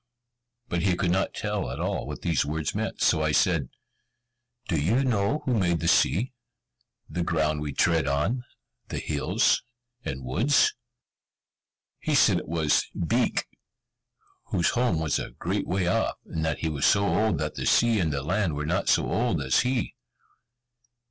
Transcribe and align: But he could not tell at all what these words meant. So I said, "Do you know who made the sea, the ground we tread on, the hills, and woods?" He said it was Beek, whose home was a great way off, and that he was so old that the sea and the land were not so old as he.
But 0.67 0.81
he 0.81 0.95
could 0.95 1.11
not 1.11 1.35
tell 1.35 1.69
at 1.69 1.79
all 1.79 2.07
what 2.07 2.23
these 2.23 2.43
words 2.43 2.73
meant. 2.73 3.03
So 3.03 3.21
I 3.21 3.31
said, 3.31 3.69
"Do 4.67 4.81
you 4.81 5.03
know 5.03 5.43
who 5.45 5.53
made 5.53 5.79
the 5.79 5.87
sea, 5.87 6.33
the 7.07 7.21
ground 7.21 7.61
we 7.61 7.71
tread 7.71 8.07
on, 8.07 8.43
the 8.87 8.97
hills, 8.97 9.61
and 10.03 10.23
woods?" 10.25 10.73
He 11.99 12.15
said 12.15 12.39
it 12.39 12.47
was 12.47 12.87
Beek, 12.97 13.45
whose 14.45 14.69
home 14.71 14.99
was 14.99 15.19
a 15.19 15.29
great 15.33 15.67
way 15.67 15.85
off, 15.85 16.15
and 16.25 16.43
that 16.43 16.61
he 16.61 16.69
was 16.69 16.87
so 16.87 17.05
old 17.05 17.37
that 17.37 17.53
the 17.53 17.67
sea 17.67 17.99
and 17.99 18.11
the 18.11 18.23
land 18.23 18.55
were 18.55 18.65
not 18.65 18.89
so 18.89 19.05
old 19.07 19.39
as 19.39 19.59
he. 19.59 19.93